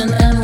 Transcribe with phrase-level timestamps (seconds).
[0.00, 0.37] and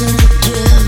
[0.00, 0.87] Yeah.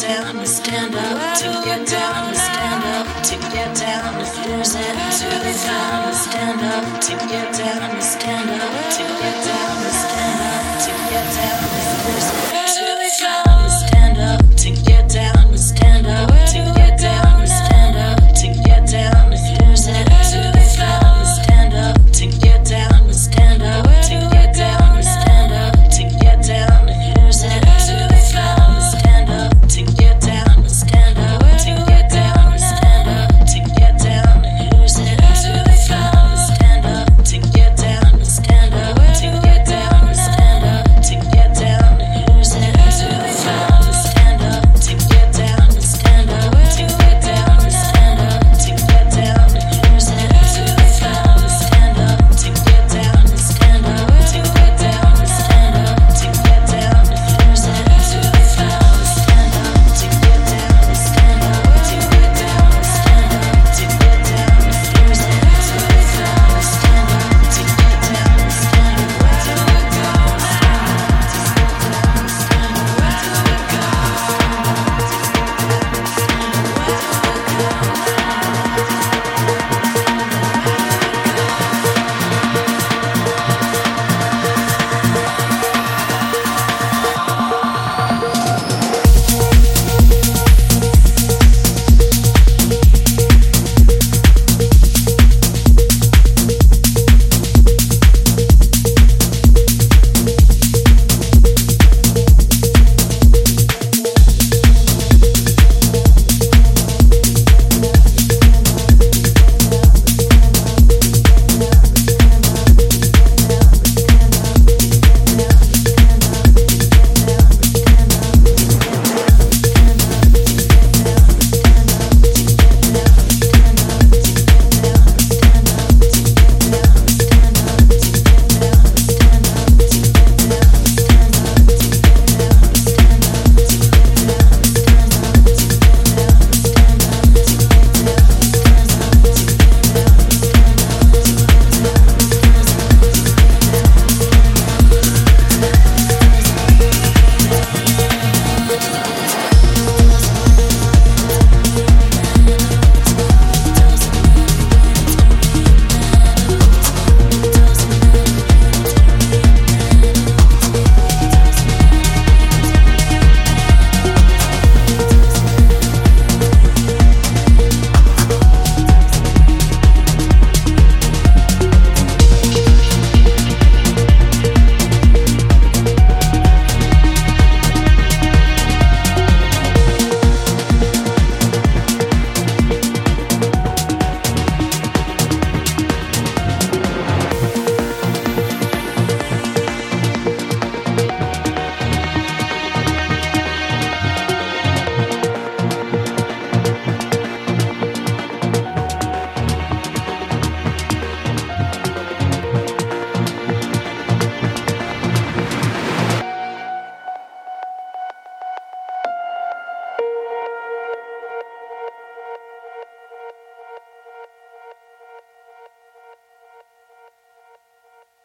[0.00, 4.74] down and stand up, to get down and stand up, to get down if there's
[4.74, 9.36] it to be found and stand up, to get down and stand up, to get
[9.44, 13.77] down and stand up, to get down if there's it to be found.